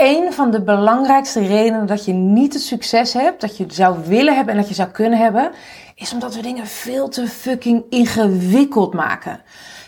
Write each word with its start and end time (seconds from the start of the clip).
een 0.00 0.32
van 0.32 0.50
de 0.50 0.60
belangrijkste 0.60 1.46
redenen 1.46 1.86
dat 1.86 2.04
je 2.04 2.12
niet 2.12 2.52
het 2.52 2.62
succes 2.62 3.12
hebt, 3.12 3.40
dat 3.40 3.56
je 3.56 3.64
zou 3.68 3.96
willen 4.06 4.34
hebben 4.34 4.54
en 4.54 4.60
dat 4.60 4.68
je 4.68 4.74
zou 4.74 4.88
kunnen 4.88 5.18
hebben, 5.18 5.50
is 5.94 6.12
omdat 6.12 6.34
we 6.34 6.42
dingen 6.42 6.66
veel 6.66 7.08
te 7.08 7.26
fucking 7.28 7.84
ingewikkeld 7.90 8.94
maken. 8.94 9.40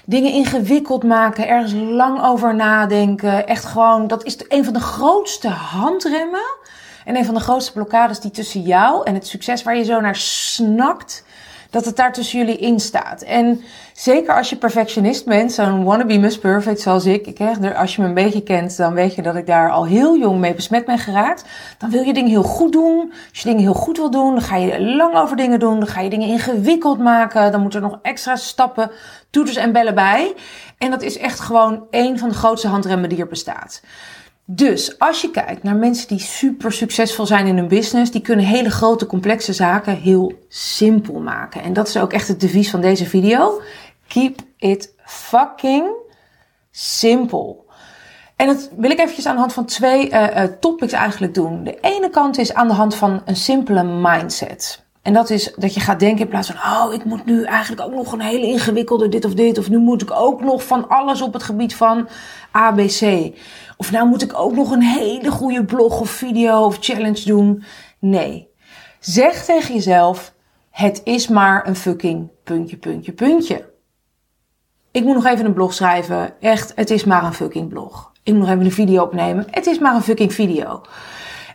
Dingen 0.05 0.33
ingewikkeld 0.33 1.03
maken, 1.03 1.49
ergens 1.49 1.73
lang 1.73 2.23
over 2.23 2.55
nadenken. 2.55 3.47
Echt 3.47 3.65
gewoon, 3.65 4.07
dat 4.07 4.25
is 4.25 4.37
een 4.49 4.65
van 4.65 4.73
de 4.73 4.81
grootste 4.81 5.49
handremmen. 5.49 6.57
En 7.05 7.17
een 7.17 7.25
van 7.25 7.35
de 7.35 7.41
grootste 7.41 7.73
blokkades 7.73 8.21
die 8.21 8.31
tussen 8.31 8.61
jou 8.61 9.05
en 9.05 9.15
het 9.15 9.27
succes 9.27 9.63
waar 9.63 9.77
je 9.77 9.85
zo 9.85 10.01
naar 10.01 10.17
snakt, 10.17 11.25
dat 11.73 11.85
het 11.85 11.97
daar 11.97 12.13
tussen 12.13 12.39
jullie 12.39 12.57
in 12.57 12.81
staat. 12.81 13.23
En 13.23 13.61
zeker 13.95 14.37
als 14.37 14.51
je 14.51 14.57
perfectionist 14.57 15.25
bent, 15.25 15.53
zo'n 15.53 15.85
wannabe 15.85 16.19
miss 16.19 16.39
perfect 16.39 16.81
zoals 16.81 17.05
ik, 17.05 17.27
ik 17.27 17.39
hè, 17.39 17.75
als 17.75 17.97
je 17.97 18.03
me 18.03 18.09
een 18.09 18.15
beetje 18.15 18.43
kent, 18.43 18.77
dan 18.77 18.95
weet 18.95 19.15
je 19.15 19.23
dat 19.23 19.37
ik 19.37 19.47
daar 19.47 19.71
al 19.71 19.87
heel 19.87 20.19
jong 20.19 20.39
mee 20.41 20.55
besmet 20.55 20.85
ben 20.85 20.99
geraakt. 20.99 21.45
Dan 21.79 21.91
wil 21.91 22.03
je 22.03 22.13
dingen 22.13 22.31
heel 22.31 22.43
goed 22.43 22.73
doen. 22.73 23.13
Als 23.31 23.41
je 23.41 23.49
dingen 23.49 23.63
heel 23.63 23.75
goed 23.75 23.97
wil 23.97 24.11
doen, 24.11 24.31
dan 24.31 24.43
ga 24.43 24.57
je 24.57 24.81
lang 24.81 25.15
over 25.15 25.37
dingen 25.37 25.61
doen. 25.61 25.79
Dan 25.79 25.89
ga 25.89 26.01
je 26.01 26.11
dingen 26.11 26.29
ingewikkeld 26.29 26.99
maken. 26.99 27.53
Dan 27.53 27.61
moeten 27.61 27.83
er 27.83 27.89
nog 27.89 27.99
extra 28.03 28.37
stappen, 28.37 28.91
toeters 29.31 29.57
en 29.57 29.73
bellen 29.73 29.95
bij. 29.95 30.35
En 30.79 30.91
dat 30.91 31.03
is 31.03 31.19
echt 31.19 31.41
gewoon 31.41 31.87
een 31.91 32.19
van 32.19 32.29
de 32.29 32.35
grootste 32.35 32.69
handremmen 32.69 33.09
die 33.09 33.21
er 33.21 33.29
bestaat. 33.29 33.83
Dus 34.45 34.99
als 34.99 35.21
je 35.21 35.31
kijkt 35.31 35.63
naar 35.63 35.77
mensen 35.77 36.09
die 36.09 36.19
super 36.19 36.73
succesvol 36.73 37.27
zijn 37.27 37.47
in 37.47 37.57
hun 37.57 37.69
business, 37.69 38.11
die 38.11 38.21
kunnen 38.21 38.45
hele 38.45 38.71
grote 38.71 39.07
complexe 39.07 39.53
zaken 39.53 39.97
heel 39.97 40.33
simpel 40.49 41.21
maken. 41.21 41.63
En 41.63 41.73
dat 41.73 41.89
is 41.89 41.97
ook 41.97 42.13
echt 42.13 42.29
het 42.29 42.41
devies 42.41 42.71
van 42.71 42.81
deze 42.81 43.07
video. 43.07 43.61
Keep 44.07 44.41
it 44.57 44.95
fucking 45.05 45.87
simple. 46.71 47.57
En 48.37 48.47
dat 48.47 48.71
wil 48.77 48.91
ik 48.91 48.99
eventjes 48.99 49.27
aan 49.27 49.35
de 49.35 49.41
hand 49.41 49.53
van 49.53 49.65
twee 49.65 50.11
uh, 50.11 50.43
topics 50.43 50.93
eigenlijk 50.93 51.35
doen. 51.35 51.65
De 51.65 51.79
ene 51.81 52.11
kant 52.11 52.39
is 52.39 52.55
aan 52.55 52.69
de 52.69 52.75
hand 52.75 52.95
van 52.95 53.23
een 53.25 53.37
simpele 53.37 53.83
mindset. 53.83 54.85
En 55.03 55.13
dat 55.13 55.31
is 55.31 55.53
dat 55.57 55.75
je 55.75 55.81
gaat 55.81 56.01
denken 56.01 56.21
in 56.21 56.29
plaats 56.29 56.51
van, 56.51 56.73
oh, 56.73 56.93
ik 56.93 57.05
moet 57.05 57.25
nu 57.25 57.45
eigenlijk 57.45 57.83
ook 57.83 57.93
nog 57.93 58.13
een 58.13 58.21
hele 58.21 58.47
ingewikkelde 58.47 59.09
dit 59.09 59.25
of 59.25 59.35
dit. 59.35 59.59
Of 59.59 59.69
nu 59.69 59.79
moet 59.79 60.03
ik 60.03 60.11
ook 60.11 60.41
nog 60.41 60.67
van 60.67 60.89
alles 60.89 61.23
op 61.23 61.33
het 61.33 61.43
gebied 61.43 61.75
van 61.75 62.09
ABC. 62.51 63.33
Of 63.77 63.91
nou 63.91 64.09
moet 64.09 64.23
ik 64.23 64.39
ook 64.39 64.55
nog 64.55 64.71
een 64.71 64.83
hele 64.83 65.31
goede 65.31 65.65
blog 65.65 66.01
of 66.01 66.11
video 66.11 66.65
of 66.65 66.77
challenge 66.81 67.25
doen. 67.25 67.65
Nee. 67.99 68.49
Zeg 69.01 69.45
tegen 69.45 69.75
jezelf, 69.75 70.35
het 70.71 71.01
is 71.05 71.29
maar 71.29 71.67
een 71.67 71.77
fucking 71.77 72.29
puntje, 72.45 72.77
puntje, 72.77 73.13
puntje. 73.13 73.71
Ik 74.91 75.05
moet 75.05 75.15
nog 75.15 75.27
even 75.27 75.45
een 75.45 75.53
blog 75.53 75.75
schrijven. 75.75 76.41
Echt, 76.41 76.73
het 76.75 76.91
is 76.91 77.05
maar 77.05 77.25
een 77.25 77.35
fucking 77.35 77.69
blog. 77.69 78.13
Ik 78.23 78.33
moet 78.33 78.43
nog 78.43 78.51
even 78.51 78.65
een 78.65 78.73
video 78.73 79.03
opnemen. 79.03 79.47
Het 79.51 79.67
is 79.67 79.79
maar 79.79 79.95
een 79.95 80.03
fucking 80.03 80.33
video. 80.33 80.81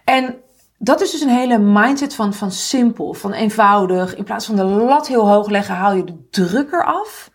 En 0.04 0.36
dat 0.78 1.02
is 1.02 1.12
dus 1.12 1.22
een 1.22 1.30
hele 1.30 1.58
mindset 1.58 2.16
van, 2.16 2.34
van 2.34 2.52
simpel, 2.52 3.14
van 3.14 3.34
eenvoudig. 3.34 4.16
In 4.16 4.24
plaats 4.24 4.46
van 4.46 4.56
de 4.56 4.64
lat 4.64 5.08
heel 5.08 5.30
hoog 5.30 5.50
leggen, 5.50 5.76
haal 5.76 5.94
je 5.94 6.04
de 6.04 6.28
druk 6.30 6.72
eraf. 6.72 7.32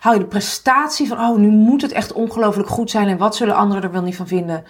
Haal 0.00 0.12
je 0.12 0.18
de 0.18 0.26
prestatie 0.26 1.08
van, 1.08 1.18
oh, 1.18 1.36
nu 1.36 1.48
moet 1.48 1.82
het 1.82 1.92
echt 1.92 2.12
ongelooflijk 2.12 2.68
goed 2.68 2.90
zijn 2.90 3.08
en 3.08 3.18
wat 3.18 3.36
zullen 3.36 3.54
anderen 3.54 3.82
er 3.82 3.92
wel 3.92 4.02
niet 4.02 4.16
van 4.16 4.26
vinden. 4.26 4.64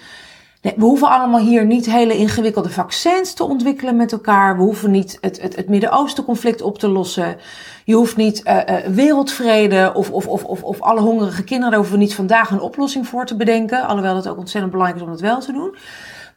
Nee, 0.62 0.74
we 0.76 0.84
hoeven 0.84 1.08
allemaal 1.08 1.40
hier 1.40 1.66
niet 1.66 1.86
hele 1.86 2.16
ingewikkelde 2.16 2.70
vaccins 2.70 3.34
te 3.34 3.44
ontwikkelen 3.44 3.96
met 3.96 4.12
elkaar. 4.12 4.56
We 4.56 4.62
hoeven 4.62 4.90
niet 4.90 5.18
het, 5.20 5.40
het, 5.40 5.56
het 5.56 5.68
Midden-Oosten 5.68 6.24
conflict 6.24 6.62
op 6.62 6.78
te 6.78 6.88
lossen. 6.88 7.36
Je 7.84 7.94
hoeft 7.94 8.16
niet 8.16 8.40
uh, 8.44 8.76
wereldvrede 8.76 9.92
of, 9.94 10.10
of, 10.10 10.26
of, 10.26 10.44
of, 10.44 10.62
of 10.62 10.80
alle 10.80 11.00
hongerige 11.00 11.44
kinderen. 11.44 11.70
Daar 11.70 11.80
hoeven 11.80 11.98
we 11.98 12.04
niet 12.04 12.14
vandaag 12.14 12.50
een 12.50 12.60
oplossing 12.60 13.06
voor 13.06 13.26
te 13.26 13.36
bedenken. 13.36 13.86
Alhoewel 13.86 14.16
het 14.16 14.28
ook 14.28 14.38
ontzettend 14.38 14.72
belangrijk 14.72 15.02
is 15.02 15.08
om 15.08 15.16
dat 15.16 15.30
wel 15.30 15.40
te 15.40 15.52
doen. 15.52 15.76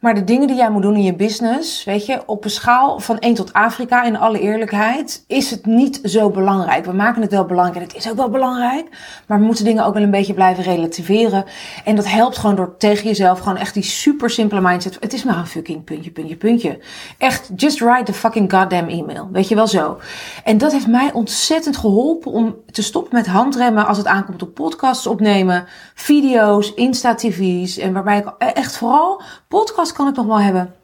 Maar 0.02 0.14
de 0.14 0.24
dingen 0.24 0.46
die 0.46 0.56
jij 0.56 0.70
moet 0.70 0.82
doen 0.82 0.94
in 0.94 1.02
je 1.02 1.14
business, 1.14 1.84
weet 1.84 2.06
je, 2.06 2.22
op 2.26 2.44
een 2.44 2.50
schaal 2.50 3.00
van 3.00 3.18
1 3.18 3.34
tot 3.34 3.52
Afrika, 3.52 4.04
in 4.04 4.16
alle 4.16 4.40
eerlijkheid, 4.40 5.24
is 5.26 5.50
het 5.50 5.66
niet 5.66 6.00
zo 6.04 6.30
belangrijk. 6.30 6.84
We 6.84 6.92
maken 6.92 7.22
het 7.22 7.30
wel 7.30 7.44
belangrijk 7.44 7.76
en 7.76 7.82
het 7.82 7.96
is 7.96 8.10
ook 8.10 8.16
wel 8.16 8.28
belangrijk. 8.28 8.88
Maar 9.26 9.38
we 9.38 9.44
moeten 9.44 9.64
dingen 9.64 9.84
ook 9.84 9.94
wel 9.94 10.02
een 10.02 10.10
beetje 10.10 10.34
blijven 10.34 10.64
relativeren. 10.64 11.44
En 11.84 11.96
dat 11.96 12.08
helpt 12.08 12.38
gewoon 12.38 12.56
door 12.56 12.76
tegen 12.76 13.04
jezelf 13.04 13.38
gewoon 13.38 13.56
echt 13.56 13.74
die 13.74 13.82
super 13.82 14.30
simpele 14.30 14.60
mindset. 14.60 14.96
Het 15.00 15.12
is 15.12 15.24
maar 15.24 15.36
een 15.36 15.46
fucking 15.46 15.84
puntje, 15.84 16.10
puntje, 16.10 16.36
puntje. 16.36 16.78
Echt, 17.18 17.50
just 17.56 17.78
write 17.78 18.04
the 18.04 18.12
fucking 18.12 18.52
goddamn 18.52 18.88
email. 18.88 19.28
Weet 19.32 19.48
je 19.48 19.54
wel 19.54 19.66
zo. 19.66 19.98
En 20.44 20.58
dat 20.58 20.72
heeft 20.72 20.86
mij 20.86 21.12
ontzettend 21.12 21.76
geholpen 21.76 22.32
om 22.32 22.56
te 22.70 22.82
stoppen 22.82 23.14
met 23.16 23.26
handremmen 23.26 23.86
als 23.86 23.98
het 23.98 24.06
aankomt 24.06 24.42
op 24.42 24.54
podcasts 24.54 25.06
opnemen, 25.06 25.64
video's, 25.94 26.74
Insta-TV's. 26.74 27.78
En 27.78 27.92
waarbij 27.92 28.18
ik 28.18 28.32
echt 28.38 28.76
vooral 28.76 29.22
podcasts 29.48 29.90
kan 29.92 30.08
ik 30.08 30.16
nog 30.16 30.26
wel 30.26 30.40
hebben. 30.40 30.74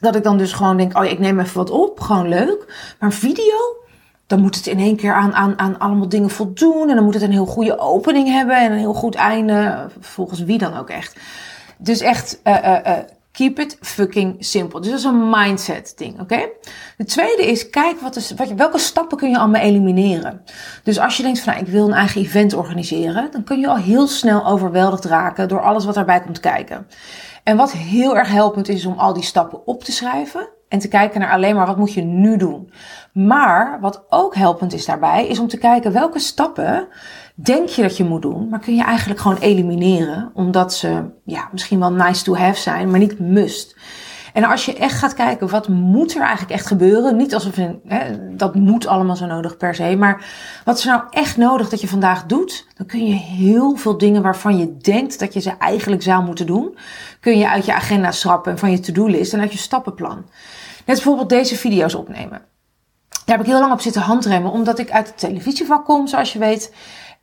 Dat 0.00 0.16
ik 0.16 0.22
dan 0.22 0.38
dus 0.38 0.52
gewoon 0.52 0.76
denk, 0.76 0.98
oh 0.98 1.04
ik 1.04 1.18
neem 1.18 1.40
even 1.40 1.56
wat 1.56 1.70
op, 1.70 2.00
gewoon 2.00 2.28
leuk. 2.28 2.64
Maar 2.98 3.08
een 3.08 3.16
video, 3.16 3.76
dan 4.26 4.40
moet 4.40 4.56
het 4.56 4.66
in 4.66 4.78
één 4.78 4.96
keer 4.96 5.12
aan, 5.12 5.34
aan, 5.34 5.58
aan 5.58 5.78
allemaal 5.78 6.08
dingen 6.08 6.30
voldoen. 6.30 6.88
En 6.88 6.94
dan 6.94 7.04
moet 7.04 7.14
het 7.14 7.22
een 7.22 7.30
heel 7.30 7.46
goede 7.46 7.78
opening 7.78 8.28
hebben 8.28 8.56
en 8.56 8.72
een 8.72 8.78
heel 8.78 8.94
goed 8.94 9.14
einde. 9.14 9.86
Volgens 10.00 10.40
wie 10.40 10.58
dan 10.58 10.76
ook 10.76 10.90
echt. 10.90 11.16
Dus 11.78 12.00
echt, 12.00 12.40
uh, 12.44 12.54
uh, 12.64 12.78
uh, 12.86 12.98
keep 13.36 13.58
it 13.58 13.78
fucking 13.80 14.36
simpel. 14.38 14.80
Dus 14.80 14.90
dat 14.90 14.98
is 14.98 15.04
een 15.04 15.30
mindset 15.30 15.92
ding, 15.96 16.20
oké? 16.20 16.48
De 16.96 17.04
tweede 17.04 17.46
is, 17.46 17.70
kijk 17.70 18.00
wat 18.00 18.16
is, 18.16 18.34
wat, 18.36 18.52
welke 18.52 18.78
stappen 18.78 19.18
kun 19.18 19.30
je 19.30 19.38
allemaal 19.38 19.60
elimineren. 19.60 20.42
Dus 20.82 20.98
als 20.98 21.16
je 21.16 21.22
denkt 21.22 21.40
van, 21.40 21.52
nou, 21.52 21.64
ik 21.64 21.72
wil 21.72 21.86
een 21.86 21.92
eigen 21.92 22.20
event 22.20 22.54
organiseren, 22.54 23.30
dan 23.30 23.44
kun 23.44 23.60
je 23.60 23.68
al 23.68 23.76
heel 23.76 24.06
snel 24.06 24.46
overweldigd 24.46 25.04
raken 25.04 25.48
door 25.48 25.62
alles 25.62 25.84
wat 25.84 25.96
erbij 25.96 26.20
komt 26.20 26.40
kijken. 26.40 26.86
En 27.44 27.56
wat 27.56 27.72
heel 27.72 28.16
erg 28.16 28.28
helpend 28.28 28.68
is 28.68 28.86
om 28.86 28.98
al 28.98 29.12
die 29.12 29.22
stappen 29.22 29.66
op 29.66 29.84
te 29.84 29.92
schrijven 29.92 30.48
en 30.68 30.78
te 30.78 30.88
kijken 30.88 31.20
naar 31.20 31.32
alleen 31.32 31.54
maar 31.54 31.66
wat 31.66 31.76
moet 31.76 31.92
je 31.92 32.02
nu 32.02 32.36
doen. 32.36 32.72
Maar 33.12 33.80
wat 33.80 34.04
ook 34.08 34.34
helpend 34.34 34.72
is 34.72 34.84
daarbij, 34.84 35.26
is 35.26 35.38
om 35.38 35.48
te 35.48 35.58
kijken 35.58 35.92
welke 35.92 36.18
stappen 36.18 36.88
denk 37.36 37.68
je 37.68 37.82
dat 37.82 37.96
je 37.96 38.04
moet 38.04 38.22
doen, 38.22 38.48
maar 38.48 38.60
kun 38.60 38.76
je 38.76 38.82
eigenlijk 38.82 39.20
gewoon 39.20 39.38
elimineren, 39.38 40.30
omdat 40.34 40.74
ze 40.74 41.04
ja, 41.24 41.48
misschien 41.52 41.78
wel 41.78 41.92
nice 41.92 42.24
to 42.24 42.36
have 42.36 42.60
zijn, 42.60 42.90
maar 42.90 42.98
niet 42.98 43.18
must. 43.18 43.76
En 44.32 44.44
als 44.44 44.64
je 44.64 44.74
echt 44.74 44.98
gaat 44.98 45.14
kijken, 45.14 45.48
wat 45.48 45.68
moet 45.68 46.14
er 46.14 46.20
eigenlijk 46.20 46.50
echt 46.50 46.66
gebeuren? 46.66 47.16
Niet 47.16 47.34
alsof 47.34 47.56
je, 47.56 47.78
hè, 47.86 48.36
dat 48.36 48.54
moet 48.54 48.86
allemaal 48.86 49.16
zo 49.16 49.26
nodig 49.26 49.56
per 49.56 49.74
se. 49.74 49.96
Maar 49.96 50.26
wat 50.64 50.78
is 50.78 50.84
nou 50.84 51.02
echt 51.10 51.36
nodig 51.36 51.68
dat 51.68 51.80
je 51.80 51.88
vandaag 51.88 52.26
doet? 52.26 52.66
Dan 52.74 52.86
kun 52.86 53.06
je 53.06 53.14
heel 53.14 53.76
veel 53.76 53.98
dingen 53.98 54.22
waarvan 54.22 54.58
je 54.58 54.76
denkt 54.76 55.18
dat 55.18 55.32
je 55.32 55.40
ze 55.40 55.50
eigenlijk 55.58 56.02
zou 56.02 56.24
moeten 56.24 56.46
doen, 56.46 56.78
kun 57.20 57.38
je 57.38 57.48
uit 57.48 57.64
je 57.64 57.74
agenda 57.74 58.10
schrappen 58.10 58.52
en 58.52 58.58
van 58.58 58.70
je 58.70 58.80
to-do-list 58.80 59.32
en 59.32 59.40
uit 59.40 59.52
je 59.52 59.58
stappenplan. 59.58 60.16
Net 60.86 60.96
bijvoorbeeld 60.96 61.28
deze 61.28 61.56
video's 61.56 61.94
opnemen. 61.94 62.40
Daar 63.24 63.36
heb 63.36 63.46
ik 63.46 63.52
heel 63.52 63.60
lang 63.60 63.72
op 63.72 63.80
zitten 63.80 64.02
handremmen, 64.02 64.50
omdat 64.50 64.78
ik 64.78 64.90
uit 64.90 65.06
het 65.06 65.18
televisievak 65.18 65.84
kom, 65.84 66.06
zoals 66.06 66.32
je 66.32 66.38
weet. 66.38 66.72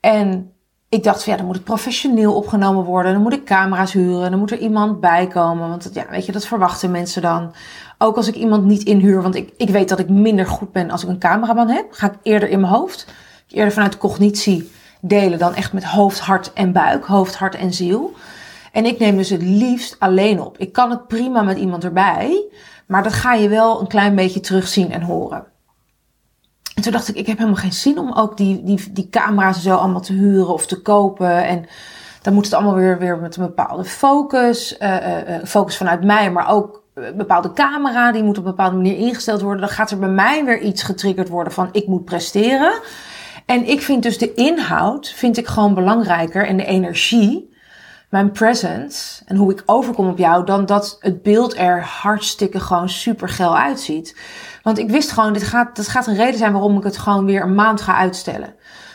En 0.04 0.54
ik 0.90 1.04
dacht 1.04 1.24
van 1.24 1.32
ja, 1.32 1.38
dan 1.38 1.48
moet 1.48 1.56
het 1.56 1.66
professioneel 1.66 2.36
opgenomen 2.36 2.84
worden. 2.84 3.14
Dan 3.14 3.22
moet 3.22 3.34
ik 3.34 3.46
camera's 3.46 3.94
huren. 3.94 4.30
Dan 4.30 4.40
moet 4.40 4.52
er 4.52 4.58
iemand 4.58 5.00
bij 5.00 5.28
komen. 5.28 5.70
Want 5.70 5.90
ja, 5.94 6.06
weet 6.10 6.26
je, 6.26 6.32
dat 6.32 6.46
verwachten 6.46 6.92
mensen 6.92 7.22
dan. 7.22 7.54
Ook 7.98 8.16
als 8.16 8.28
ik 8.28 8.36
iemand 8.36 8.64
niet 8.66 8.84
inhuur. 8.84 9.22
Want 9.22 9.36
ik, 9.36 9.54
ik 9.58 9.70
weet 9.70 9.90
dat 9.90 10.00
ik 10.00 10.10
minder 10.10 10.46
goed 10.46 10.72
ben 10.72 10.92
als 10.92 11.04
ik 11.04 11.10
een 11.10 11.20
cameraman 11.20 11.70
heb. 11.70 11.86
Ga 11.92 12.08
ik 12.08 12.18
eerder 12.24 12.50
in 12.50 12.60
mijn 12.60 12.74
hoofd. 12.74 13.08
Eerder 13.48 13.74
vanuit 13.74 13.98
cognitie 13.98 14.72
delen 15.02 15.40
dan 15.40 15.56
echt 15.56 15.74
met 15.74 15.84
hoofd, 15.84 16.20
hart 16.20 16.54
en 16.54 16.72
buik. 16.72 17.06
Hoofd, 17.06 17.36
hart 17.36 17.56
en 17.56 17.74
ziel. 17.74 18.14
En 18.72 18.86
ik 18.86 19.00
neem 19.00 19.18
dus 19.18 19.30
het 19.30 19.42
liefst 19.42 19.96
alleen 20.00 20.42
op. 20.42 20.58
Ik 20.58 20.74
kan 20.74 20.90
het 20.90 21.08
prima 21.08 21.42
met 21.42 21.58
iemand 21.58 21.84
erbij. 21.84 22.46
Maar 22.88 23.04
dat 23.04 23.14
ga 23.14 23.34
je 23.34 23.50
wel 23.50 23.80
een 23.80 23.88
klein 23.88 24.16
beetje 24.16 24.40
terugzien 24.40 24.92
en 24.92 25.02
horen. 25.02 25.53
En 26.84 26.90
toen 26.92 26.98
dacht 26.98 27.10
ik, 27.10 27.22
ik 27.22 27.28
heb 27.28 27.38
helemaal 27.38 27.60
geen 27.60 27.74
zin 27.74 28.00
om 28.00 28.14
ook 28.14 28.38
die, 28.38 28.64
die, 28.64 28.92
die 28.92 29.08
camera's 29.10 29.62
zo 29.62 29.76
allemaal 29.76 30.02
te 30.02 30.14
huren 30.14 30.54
of 30.54 30.66
te 30.66 30.82
kopen. 30.82 31.46
En 31.46 31.66
dan 32.22 32.34
moet 32.34 32.46
het 32.46 32.54
allemaal 32.54 32.76
weer, 32.76 32.98
weer 33.00 33.18
met 33.18 33.36
een 33.36 33.46
bepaalde 33.46 33.84
focus. 33.84 34.78
Uh, 34.80 34.96
uh, 34.96 35.36
focus 35.46 35.78
vanuit 35.78 36.04
mij, 36.04 36.32
maar 36.32 36.50
ook 36.50 36.84
een 36.94 37.18
bepaalde 37.18 37.54
camera. 37.54 38.12
Die 38.12 38.24
moet 38.24 38.38
op 38.38 38.44
een 38.44 38.50
bepaalde 38.50 38.76
manier 38.76 38.98
ingesteld 38.98 39.42
worden. 39.42 39.62
Dan 39.62 39.70
gaat 39.70 39.92
er 39.92 40.00
bij 40.00 40.10
mij 40.10 40.46
weer 40.46 40.60
iets 40.60 40.84
getriggerd 40.84 41.30
worden 41.30 41.54
van 41.54 41.70
ik 41.72 41.88
moet 41.88 42.06
presteren. 42.06 42.74
En 43.46 43.68
ik 43.68 43.82
vind 43.82 44.04
dus 44.04 44.18
de 44.18 44.34
inhoud 44.34 45.10
vind 45.16 45.38
ik 45.38 45.48
gewoon 45.48 45.74
belangrijker 45.74 46.48
en 46.48 46.58
de 46.58 46.66
energie 46.66 47.53
mijn 48.14 48.32
presence 48.32 49.24
en 49.26 49.36
hoe 49.36 49.52
ik 49.52 49.64
overkom 49.66 50.08
op 50.08 50.18
jou, 50.18 50.46
dan 50.46 50.66
dat 50.66 50.98
het 51.00 51.22
beeld 51.22 51.58
er 51.58 51.82
hartstikke 51.82 52.60
gewoon 52.60 52.90
super 52.90 53.30
geil 53.30 53.58
uitziet. 53.58 54.18
Want 54.64 54.78
ik 54.78 54.90
wist 54.90 55.12
gewoon, 55.12 55.34
dit 55.34 55.44
gaat, 55.44 55.76
dat 55.76 55.88
gaat 55.88 56.08
een 56.08 56.16
reden 56.16 56.38
zijn 56.38 56.52
waarom 56.52 56.78
ik 56.78 56.84
het 56.84 56.98
gewoon 56.98 57.26
weer 57.26 57.42
een 57.42 57.56
maand 57.56 57.82
ga 57.82 57.96
uitstellen. 57.96 58.54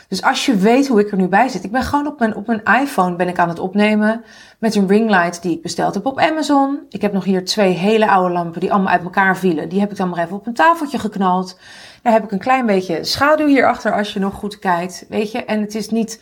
Dus 0.08 0.22
als 0.22 0.46
je 0.46 0.56
weet 0.56 0.88
hoe 0.88 1.00
ik 1.00 1.10
er 1.10 1.16
nu 1.16 1.28
bij 1.28 1.48
zit. 1.48 1.64
Ik 1.64 1.70
ben 1.70 1.82
gewoon 1.82 2.06
op 2.06 2.18
mijn, 2.18 2.34
op 2.34 2.46
mijn 2.46 2.62
iPhone 2.82 3.16
ben 3.16 3.28
ik 3.28 3.38
aan 3.38 3.48
het 3.48 3.58
opnemen. 3.58 4.24
Met 4.58 4.74
een 4.74 4.88
ringlight 4.88 5.42
die 5.42 5.56
ik 5.56 5.62
besteld 5.62 5.94
heb 5.94 6.06
op 6.06 6.18
Amazon. 6.18 6.80
Ik 6.88 7.02
heb 7.02 7.12
nog 7.12 7.24
hier 7.24 7.44
twee 7.44 7.72
hele 7.72 8.10
oude 8.10 8.34
lampen 8.34 8.60
die 8.60 8.72
allemaal 8.72 8.92
uit 8.92 9.02
elkaar 9.02 9.36
vielen. 9.36 9.68
Die 9.68 9.80
heb 9.80 9.90
ik 9.90 9.96
dan 9.96 10.08
maar 10.08 10.24
even 10.24 10.36
op 10.36 10.46
een 10.46 10.54
tafeltje 10.54 10.98
geknald. 10.98 11.58
Daar 12.02 12.12
heb 12.12 12.24
ik 12.24 12.32
een 12.32 12.38
klein 12.38 12.66
beetje 12.66 13.04
schaduw 13.04 13.46
hierachter 13.46 13.92
als 13.92 14.12
je 14.12 14.20
nog 14.20 14.34
goed 14.34 14.58
kijkt. 14.58 15.06
Weet 15.08 15.32
je, 15.32 15.44
en 15.44 15.60
het 15.60 15.74
is 15.74 15.88
niet 15.88 16.20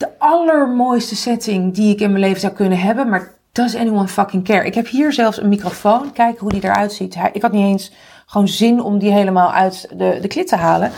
de 0.00 0.18
allermooiste 0.18 1.16
setting 1.16 1.74
die 1.74 1.92
ik 1.92 2.00
in 2.00 2.10
mijn 2.10 2.24
leven 2.24 2.40
zou 2.40 2.52
kunnen 2.52 2.78
hebben. 2.78 3.08
Maar 3.08 3.38
Does 3.52 3.76
anyone 3.76 4.08
fucking 4.08 4.44
care? 4.44 4.66
Ik 4.66 4.74
heb 4.74 4.88
hier 4.88 5.12
zelfs 5.12 5.40
een 5.40 5.48
microfoon. 5.48 6.12
Kijk 6.12 6.38
hoe 6.38 6.50
die 6.50 6.64
eruit 6.64 6.92
ziet. 6.92 7.16
Ik 7.32 7.42
had 7.42 7.52
niet 7.52 7.66
eens 7.66 7.92
gewoon 8.26 8.48
zin 8.48 8.82
om 8.82 8.98
die 8.98 9.12
helemaal 9.12 9.52
uit 9.52 9.88
de, 9.96 10.18
de 10.20 10.28
klit 10.28 10.48
te 10.48 10.56
halen. 10.56 10.92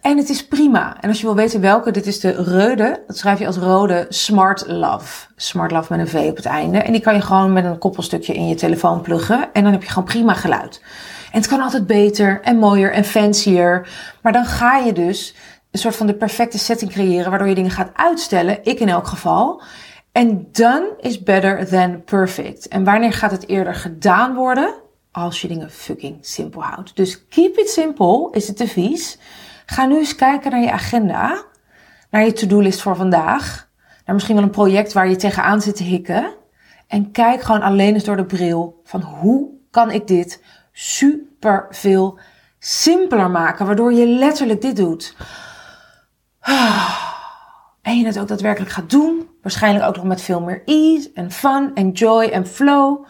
En 0.00 0.16
het 0.16 0.28
is 0.28 0.46
prima. 0.46 0.96
En 1.00 1.08
als 1.08 1.20
je 1.20 1.26
wil 1.26 1.34
weten 1.34 1.60
welke, 1.60 1.90
dit 1.90 2.06
is 2.06 2.20
de 2.20 2.34
Rode. 2.34 3.02
Dat 3.06 3.16
schrijf 3.16 3.38
je 3.38 3.46
als 3.46 3.56
rode 3.56 4.06
Smart 4.08 4.64
Love. 4.66 5.26
Smart 5.36 5.70
Love 5.70 5.96
met 5.96 6.00
een 6.00 6.20
V 6.20 6.28
op 6.28 6.36
het 6.36 6.46
einde. 6.46 6.78
En 6.78 6.92
die 6.92 7.00
kan 7.00 7.14
je 7.14 7.20
gewoon 7.20 7.52
met 7.52 7.64
een 7.64 7.78
koppelstukje 7.78 8.34
in 8.34 8.48
je 8.48 8.54
telefoon 8.54 9.00
pluggen. 9.00 9.48
En 9.52 9.62
dan 9.62 9.72
heb 9.72 9.82
je 9.82 9.88
gewoon 9.88 10.08
prima 10.08 10.34
geluid. 10.34 10.82
En 11.32 11.40
het 11.40 11.48
kan 11.48 11.60
altijd 11.60 11.86
beter 11.86 12.40
en 12.42 12.56
mooier 12.56 12.92
en 12.92 13.04
fancier. 13.04 13.88
Maar 14.22 14.32
dan 14.32 14.44
ga 14.44 14.76
je 14.76 14.92
dus 14.92 15.34
een 15.74 15.80
soort 15.80 15.96
van 15.96 16.06
de 16.06 16.14
perfecte 16.14 16.58
setting 16.58 16.90
creëren, 16.90 17.30
waardoor 17.30 17.48
je 17.48 17.54
dingen 17.54 17.70
gaat 17.70 17.90
uitstellen. 17.94 18.58
Ik 18.64 18.80
in 18.80 18.88
elk 18.88 19.06
geval. 19.06 19.62
En 20.12 20.48
done 20.52 20.94
is 21.00 21.22
better 21.22 21.68
than 21.68 22.04
perfect. 22.04 22.68
En 22.68 22.84
wanneer 22.84 23.12
gaat 23.12 23.30
het 23.30 23.48
eerder 23.48 23.74
gedaan 23.74 24.34
worden? 24.34 24.74
Als 25.12 25.40
je 25.40 25.48
dingen 25.48 25.70
fucking 25.70 26.18
simpel 26.20 26.62
houdt. 26.62 26.96
Dus 26.96 27.26
keep 27.28 27.56
it 27.56 27.70
simple 27.70 28.28
is 28.32 28.48
het 28.48 28.60
advies. 28.60 29.18
Ga 29.66 29.86
nu 29.86 29.96
eens 29.96 30.14
kijken 30.14 30.50
naar 30.50 30.60
je 30.60 30.70
agenda, 30.70 31.44
naar 32.10 32.24
je 32.24 32.32
to-do-list 32.32 32.80
voor 32.80 32.96
vandaag, 32.96 33.68
naar 34.04 34.14
misschien 34.14 34.34
wel 34.34 34.44
een 34.44 34.50
project 34.50 34.92
waar 34.92 35.08
je 35.08 35.16
tegenaan 35.16 35.62
zit 35.62 35.76
te 35.76 35.82
hikken. 35.82 36.34
En 36.86 37.10
kijk 37.10 37.42
gewoon 37.42 37.62
alleen 37.62 37.94
eens 37.94 38.04
door 38.04 38.16
de 38.16 38.24
bril 38.24 38.80
van 38.84 39.00
hoe 39.00 39.48
kan 39.70 39.90
ik 39.90 40.06
dit 40.06 40.42
super 40.72 41.66
veel 41.70 42.18
simpeler 42.58 43.30
maken, 43.30 43.66
waardoor 43.66 43.92
je 43.92 44.06
letterlijk 44.06 44.60
dit 44.60 44.76
doet. 44.76 45.14
En 47.94 48.00
je 48.00 48.06
het 48.06 48.18
ook 48.18 48.28
daadwerkelijk 48.28 48.72
gaat 48.72 48.90
doen. 48.90 49.28
Waarschijnlijk 49.42 49.86
ook 49.86 49.96
nog 49.96 50.04
met 50.04 50.20
veel 50.20 50.40
meer 50.40 50.62
ease 50.64 51.10
en 51.14 51.30
fun 51.30 51.70
en 51.74 51.90
joy 51.90 52.24
en 52.24 52.46
flow. 52.46 53.04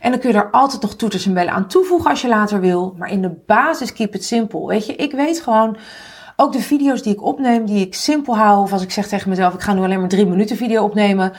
En 0.00 0.10
dan 0.10 0.20
kun 0.20 0.30
je 0.30 0.36
er 0.36 0.50
altijd 0.50 0.82
nog 0.82 0.96
toeters 0.96 1.26
en 1.26 1.34
bellen 1.34 1.52
aan 1.52 1.68
toevoegen 1.68 2.10
als 2.10 2.20
je 2.20 2.28
later 2.28 2.60
wil. 2.60 2.94
Maar 2.98 3.10
in 3.10 3.22
de 3.22 3.34
basis 3.46 3.92
keep 3.92 4.14
it 4.14 4.24
simpel. 4.24 4.66
Weet 4.66 4.86
je, 4.86 4.96
ik 4.96 5.12
weet 5.12 5.40
gewoon, 5.40 5.76
ook 6.36 6.52
de 6.52 6.60
video's 6.60 7.02
die 7.02 7.12
ik 7.12 7.22
opneem, 7.22 7.66
die 7.66 7.86
ik 7.86 7.94
simpel 7.94 8.36
hou. 8.36 8.62
Of 8.62 8.72
als 8.72 8.82
ik 8.82 8.90
zeg 8.90 9.06
tegen 9.06 9.28
mezelf, 9.28 9.54
ik 9.54 9.60
ga 9.60 9.72
nu 9.72 9.80
alleen 9.80 10.00
maar 10.00 10.08
drie 10.08 10.26
minuten 10.26 10.56
video 10.56 10.84
opnemen. 10.84 11.32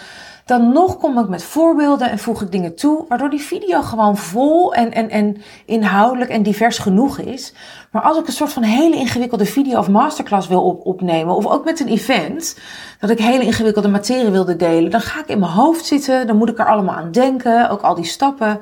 Dan 0.48 0.74
nog 0.74 0.98
kom 0.98 1.20
ik 1.20 1.28
met 1.28 1.44
voorbeelden 1.44 2.10
en 2.10 2.20
voeg 2.20 2.42
ik 2.42 2.52
dingen 2.52 2.76
toe, 2.76 3.06
waardoor 3.08 3.30
die 3.30 3.42
video 3.42 3.82
gewoon 3.82 4.18
vol 4.18 4.74
en, 4.74 4.94
en, 4.94 5.10
en 5.10 5.38
inhoudelijk 5.66 6.30
en 6.30 6.44
divers 6.44 6.78
genoeg 6.78 7.20
is. 7.20 7.54
Maar 7.92 8.02
als 8.02 8.18
ik 8.18 8.28
een 8.28 8.34
soort 8.34 8.54
van 8.54 8.64
hele 8.64 8.96
ingewikkelde 8.96 9.46
video 9.46 9.80
of 9.80 9.90
masterclass 9.90 10.48
wil 10.48 10.64
op, 10.64 10.86
opnemen, 10.86 11.36
of 11.36 11.46
ook 11.46 11.66
met 11.66 11.80
een 11.80 11.88
event, 11.88 12.58
dat 13.00 13.10
ik 13.10 13.20
hele 13.20 13.44
ingewikkelde 13.44 13.88
materie 13.88 14.32
wilde 14.32 14.56
delen, 14.56 14.92
dan 14.92 15.02
ga 15.02 15.20
ik 15.20 15.28
in 15.28 15.40
mijn 15.40 15.52
hoofd 15.52 15.86
zitten, 15.86 16.28
dan 16.28 16.38
moet 16.38 16.50
ik 16.50 16.60
er 16.60 16.68
allemaal 16.68 16.96
aan 16.96 17.12
denken, 17.12 17.70
ook 17.70 17.82
al 17.82 17.96
die 17.96 18.06
stappen. 18.06 18.60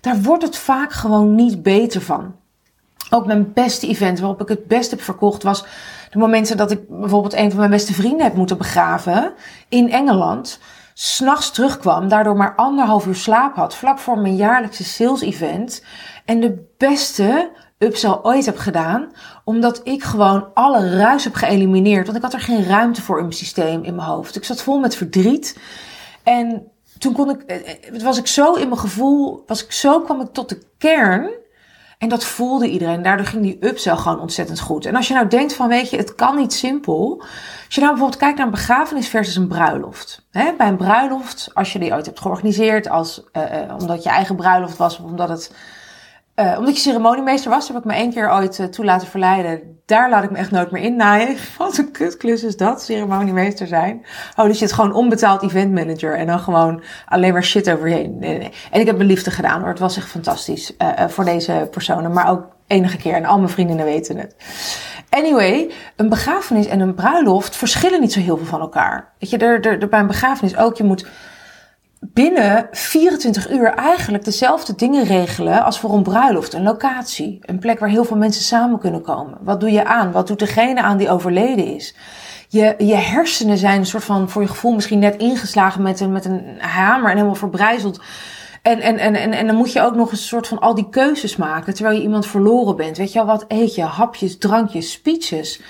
Daar 0.00 0.22
wordt 0.22 0.42
het 0.42 0.56
vaak 0.56 0.92
gewoon 0.92 1.34
niet 1.34 1.62
beter 1.62 2.00
van. 2.00 2.34
Ook 3.10 3.26
mijn 3.26 3.52
beste 3.52 3.88
event 3.88 4.20
waarop 4.20 4.40
ik 4.40 4.48
het 4.48 4.66
best 4.66 4.90
heb 4.90 5.00
verkocht 5.00 5.42
was 5.42 5.64
de 6.10 6.18
momenten 6.18 6.56
dat 6.56 6.70
ik 6.70 6.80
bijvoorbeeld 6.88 7.34
een 7.34 7.50
van 7.50 7.58
mijn 7.58 7.70
beste 7.70 7.94
vrienden 7.94 8.22
heb 8.22 8.34
moeten 8.34 8.58
begraven 8.58 9.32
in 9.68 9.90
Engeland 9.90 10.58
s'nachts 10.98 11.50
terugkwam, 11.50 12.08
daardoor 12.08 12.36
maar 12.36 12.54
anderhalf 12.54 13.06
uur 13.06 13.14
slaap 13.14 13.54
had, 13.54 13.74
vlak 13.74 13.98
voor 13.98 14.18
mijn 14.18 14.36
jaarlijkse 14.36 14.84
sales 14.84 15.20
event. 15.20 15.84
En 16.24 16.40
de 16.40 16.72
beste 16.78 17.50
upsell 17.78 18.18
ooit 18.22 18.46
heb 18.46 18.56
gedaan, 18.56 19.12
omdat 19.44 19.80
ik 19.84 20.02
gewoon 20.02 20.48
alle 20.54 20.96
ruis 20.96 21.24
heb 21.24 21.34
geëlimineerd. 21.34 22.04
Want 22.06 22.16
ik 22.16 22.22
had 22.22 22.32
er 22.32 22.40
geen 22.40 22.64
ruimte 22.64 23.02
voor 23.02 23.16
in 23.16 23.24
mijn 23.24 23.36
systeem, 23.36 23.84
in 23.84 23.94
mijn 23.94 24.08
hoofd. 24.08 24.36
Ik 24.36 24.44
zat 24.44 24.62
vol 24.62 24.78
met 24.78 24.96
verdriet. 24.96 25.58
En 26.22 26.70
toen 26.98 27.12
kon 27.12 27.30
ik, 27.30 27.42
eh, 27.42 27.56
eh, 27.56 28.02
was 28.02 28.18
ik 28.18 28.26
zo 28.26 28.54
in 28.54 28.68
mijn 28.68 28.80
gevoel, 28.80 29.42
was 29.46 29.64
ik 29.64 29.72
zo, 29.72 30.00
kwam 30.00 30.20
ik 30.20 30.32
tot 30.32 30.48
de 30.48 30.62
kern 30.78 31.30
en 31.98 32.08
dat 32.08 32.24
voelde 32.24 32.68
iedereen. 32.68 33.02
Daardoor 33.02 33.26
ging 33.26 33.42
die 33.42 33.66
upsell 33.66 33.96
gewoon 33.96 34.20
ontzettend 34.20 34.60
goed. 34.60 34.86
En 34.86 34.96
als 34.96 35.08
je 35.08 35.14
nou 35.14 35.28
denkt 35.28 35.54
van, 35.54 35.68
weet 35.68 35.90
je, 35.90 35.96
het 35.96 36.14
kan 36.14 36.36
niet 36.36 36.52
simpel. 36.52 37.22
Als 37.64 37.74
je 37.74 37.80
nou 37.80 37.92
bijvoorbeeld 37.92 38.20
kijkt 38.20 38.36
naar 38.36 38.46
een 38.46 38.52
begrafenis 38.52 39.08
versus 39.08 39.36
een 39.36 39.48
bruiloft. 39.48 40.26
Bij 40.30 40.54
een 40.58 40.76
bruiloft, 40.76 41.50
als 41.54 41.72
je 41.72 41.78
die 41.78 41.92
ooit 41.92 42.06
hebt 42.06 42.20
georganiseerd, 42.20 42.88
als, 42.88 43.22
uh, 43.32 43.42
uh, 43.42 43.74
omdat 43.80 44.02
je 44.02 44.08
eigen 44.08 44.36
bruiloft 44.36 44.76
was, 44.76 44.98
of 44.98 45.04
omdat 45.04 45.28
het 45.28 45.52
uh, 46.36 46.56
omdat 46.58 46.74
je 46.74 46.80
ceremoniemeester 46.80 47.50
was, 47.50 47.68
heb 47.68 47.76
ik 47.76 47.84
me 47.84 47.94
één 47.94 48.12
keer 48.12 48.30
ooit 48.30 48.58
uh, 48.58 48.66
toe 48.66 48.84
laten 48.84 49.08
verleiden. 49.08 49.80
Daar 49.86 50.10
laat 50.10 50.24
ik 50.24 50.30
me 50.30 50.36
echt 50.36 50.50
nooit 50.50 50.70
meer 50.70 50.82
in 50.82 50.96
naaien. 50.96 51.36
Wat 51.58 51.78
een 51.78 51.90
kutklus 51.90 52.44
is 52.44 52.56
dat, 52.56 52.82
ceremoniemeester 52.82 53.66
zijn. 53.66 54.06
Oh, 54.36 54.44
dus 54.46 54.58
je 54.58 54.64
het 54.64 54.74
gewoon 54.74 54.92
onbetaald 54.92 55.42
event 55.42 55.72
manager 55.72 56.14
en 56.14 56.26
dan 56.26 56.38
gewoon 56.38 56.82
alleen 57.06 57.32
maar 57.32 57.44
shit 57.44 57.70
overheen. 57.70 58.18
Nee, 58.18 58.38
nee. 58.38 58.52
En 58.70 58.80
ik 58.80 58.86
heb 58.86 58.96
mijn 58.96 59.08
liefde 59.08 59.30
gedaan 59.30 59.60
hoor. 59.60 59.68
Het 59.68 59.78
was 59.78 59.96
echt 59.96 60.08
fantastisch 60.08 60.74
uh, 60.78 61.08
voor 61.08 61.24
deze 61.24 61.68
personen, 61.70 62.12
maar 62.12 62.30
ook 62.30 62.46
enige 62.66 62.96
keer. 62.96 63.14
En 63.14 63.24
al 63.24 63.38
mijn 63.38 63.50
vriendinnen 63.50 63.84
weten 63.84 64.16
het. 64.18 64.34
Anyway, 65.10 65.70
een 65.96 66.08
begrafenis 66.08 66.66
en 66.66 66.80
een 66.80 66.94
bruiloft 66.94 67.56
verschillen 67.56 68.00
niet 68.00 68.12
zo 68.12 68.20
heel 68.20 68.36
veel 68.36 68.46
van 68.46 68.60
elkaar. 68.60 69.12
Weet 69.18 69.30
je, 69.30 69.38
er, 69.38 69.66
er, 69.66 69.88
bij 69.88 70.00
een 70.00 70.06
begrafenis 70.06 70.56
ook, 70.56 70.76
je 70.76 70.84
moet 70.84 71.06
binnen 72.12 72.68
24 72.70 73.50
uur 73.50 73.74
eigenlijk 73.74 74.24
dezelfde 74.24 74.74
dingen 74.74 75.04
regelen 75.04 75.64
als 75.64 75.78
voor 75.78 75.92
een 75.92 76.02
bruiloft. 76.02 76.52
Een 76.52 76.62
locatie, 76.62 77.38
een 77.40 77.58
plek 77.58 77.78
waar 77.78 77.88
heel 77.88 78.04
veel 78.04 78.16
mensen 78.16 78.42
samen 78.42 78.78
kunnen 78.78 79.02
komen. 79.02 79.38
Wat 79.40 79.60
doe 79.60 79.70
je 79.70 79.84
aan? 79.84 80.12
Wat 80.12 80.26
doet 80.26 80.38
degene 80.38 80.82
aan 80.82 80.96
die 80.96 81.10
overleden 81.10 81.74
is? 81.74 81.94
Je, 82.48 82.74
je 82.78 82.94
hersenen 82.94 83.58
zijn 83.58 83.78
een 83.78 83.86
soort 83.86 84.04
van, 84.04 84.30
voor 84.30 84.42
je 84.42 84.48
gevoel 84.48 84.74
misschien 84.74 84.98
net 84.98 85.16
ingeslagen 85.16 85.82
met 85.82 86.00
een, 86.00 86.12
met 86.12 86.24
een 86.24 86.42
hamer 86.58 87.10
en 87.10 87.16
helemaal 87.16 87.34
verbrijzeld. 87.34 88.00
En, 88.62 88.80
en, 88.80 88.98
en, 88.98 89.14
en, 89.14 89.32
en 89.32 89.46
dan 89.46 89.56
moet 89.56 89.72
je 89.72 89.82
ook 89.82 89.94
nog 89.94 90.10
een 90.10 90.16
soort 90.16 90.46
van 90.46 90.58
al 90.58 90.74
die 90.74 90.88
keuzes 90.90 91.36
maken 91.36 91.74
terwijl 91.74 91.96
je 91.96 92.02
iemand 92.02 92.26
verloren 92.26 92.76
bent. 92.76 92.96
Weet 92.96 93.12
je 93.12 93.18
wel, 93.18 93.28
wat 93.28 93.44
eet 93.48 93.74
je? 93.74 93.82
Hapjes, 93.82 94.38
drankjes, 94.38 94.92
speeches 94.92 95.60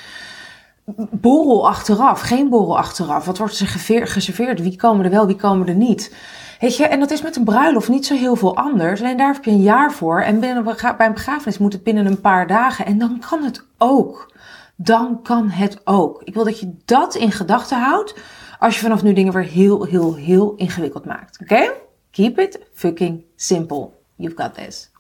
borrel 1.11 1.69
achteraf, 1.69 2.21
geen 2.21 2.49
borrel 2.49 2.79
achteraf. 2.79 3.25
Wat 3.25 3.39
wordt 3.39 3.59
er 3.59 3.67
geserveerd? 4.07 4.63
Wie 4.63 4.77
komen 4.77 5.05
er 5.05 5.11
wel, 5.11 5.27
wie 5.27 5.37
komen 5.37 5.69
er 5.69 5.75
niet? 5.75 6.15
Weet 6.61 6.77
je, 6.77 6.87
en 6.87 7.01
dat 7.01 7.11
is 7.11 7.23
met 7.23 7.37
een 7.37 7.45
bruiloft 7.45 7.89
niet 7.89 8.07
zo 8.07 8.15
heel 8.15 8.37
veel 8.37 8.57
anders. 8.57 9.01
Alleen 9.01 9.17
daar 9.17 9.33
heb 9.33 9.45
je 9.45 9.51
een 9.51 9.63
jaar 9.63 9.93
voor. 9.93 10.21
En 10.21 10.41
binnen, 10.41 10.65
bij 10.65 11.07
een 11.07 11.13
begrafenis 11.13 11.59
moet 11.59 11.73
het 11.73 11.83
binnen 11.83 12.07
een 12.07 12.21
paar 12.21 12.47
dagen. 12.47 12.87
En 12.87 12.99
dan 12.99 13.23
kan 13.29 13.43
het 13.43 13.65
ook. 13.79 14.33
Dan 14.77 15.23
kan 15.23 15.49
het 15.51 15.81
ook. 15.85 16.23
Ik 16.23 16.35
wil 16.35 16.45
dat 16.45 16.61
je 16.61 16.75
dat 16.85 17.15
in 17.15 17.33
gedachten 17.33 17.79
houdt. 17.79 18.15
Als 18.59 18.75
je 18.75 18.81
vanaf 18.81 19.03
nu 19.03 19.13
dingen 19.13 19.33
weer 19.33 19.45
heel, 19.45 19.85
heel, 19.85 20.15
heel 20.15 20.55
ingewikkeld 20.55 21.05
maakt. 21.05 21.39
Oké? 21.41 21.71
Keep 22.11 22.39
it 22.39 22.61
fucking 22.75 23.25
simple. 23.37 23.91
You've 24.15 24.43
got 24.43 24.55
this. 24.55 24.91